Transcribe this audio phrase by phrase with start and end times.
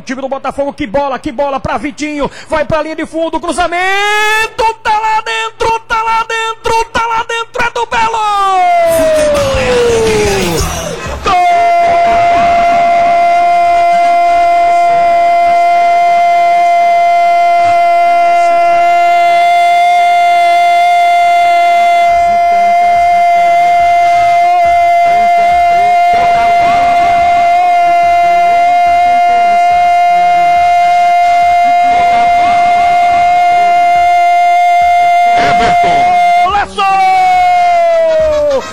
[0.00, 0.72] o time do Botafogo.
[0.72, 2.30] Que bola, que bola pra Vitinho.
[2.48, 4.59] Vai pra linha de fundo, cruzamento.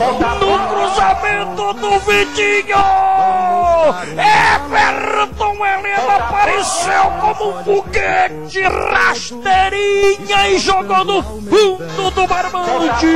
[0.00, 2.78] No cruzamento do Vitinho!
[4.16, 13.06] Everton Helena apareceu como um foguete rasteirinha e jogou no fundo do barbante!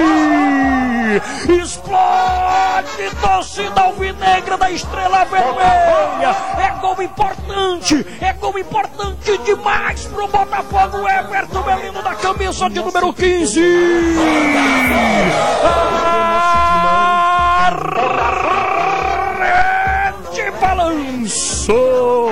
[1.49, 6.37] Explode torcida alvinegra da Estrela Vermelha!
[6.59, 8.07] É gol importante!
[8.21, 11.09] É gol importante demais pro Botafogo!
[11.09, 13.61] Everton Helena da camisa de número 15!
[15.01, 15.94] Rede
[20.85, 22.31] balançou,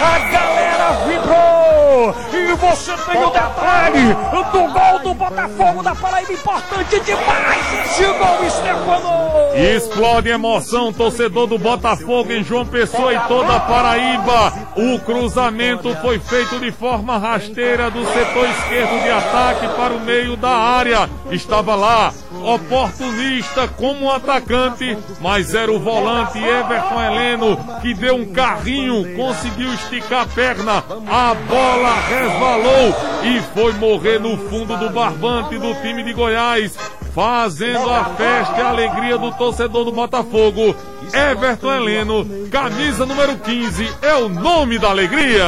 [0.00, 2.14] a galera vibrou.
[2.32, 4.14] E você tem o detalhe
[4.52, 7.72] do gol do Botafogo da Paraíba, importante demais.
[7.84, 9.31] Esse gol, Stefano!
[9.54, 14.52] Explode emoção, torcedor do Botafogo em João Pessoa e toda a Paraíba.
[14.76, 20.36] O cruzamento foi feito de forma rasteira do setor esquerdo de ataque para o meio
[20.36, 21.08] da área.
[21.30, 29.14] Estava lá, oportunista como atacante, mas era o volante Everton Heleno que deu um carrinho,
[29.16, 35.74] conseguiu esticar a perna, a bola resvalou e foi morrer no fundo do barbante do
[35.82, 36.74] time de Goiás
[37.14, 40.74] fazendo a festa e a alegria do torcedor do Botafogo.
[41.12, 45.44] Everton Heleno, camisa número 15, é o nome da alegria.